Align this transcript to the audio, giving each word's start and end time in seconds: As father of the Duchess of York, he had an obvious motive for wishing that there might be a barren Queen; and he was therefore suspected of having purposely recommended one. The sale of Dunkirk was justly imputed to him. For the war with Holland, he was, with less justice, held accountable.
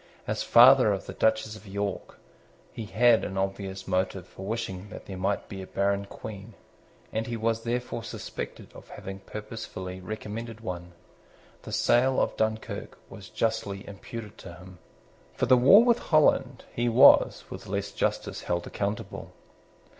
As 0.25 0.41
father 0.41 0.91
of 0.91 1.05
the 1.05 1.13
Duchess 1.13 1.55
of 1.55 1.67
York, 1.67 2.17
he 2.73 2.87
had 2.87 3.23
an 3.23 3.37
obvious 3.37 3.87
motive 3.87 4.25
for 4.27 4.47
wishing 4.47 4.89
that 4.89 5.05
there 5.05 5.15
might 5.15 5.47
be 5.47 5.61
a 5.61 5.67
barren 5.67 6.05
Queen; 6.05 6.55
and 7.13 7.27
he 7.27 7.37
was 7.37 7.61
therefore 7.61 8.03
suspected 8.03 8.71
of 8.73 8.89
having 8.89 9.19
purposely 9.19 9.99
recommended 10.01 10.59
one. 10.61 10.93
The 11.61 11.71
sale 11.71 12.19
of 12.19 12.35
Dunkirk 12.35 12.97
was 13.11 13.29
justly 13.29 13.87
imputed 13.87 14.39
to 14.39 14.53
him. 14.55 14.79
For 15.35 15.45
the 15.45 15.55
war 15.55 15.83
with 15.83 15.99
Holland, 15.99 16.63
he 16.73 16.89
was, 16.89 17.43
with 17.51 17.67
less 17.67 17.91
justice, 17.91 18.41
held 18.41 18.65
accountable. 18.65 19.31